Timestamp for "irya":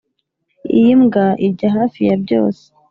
1.45-1.69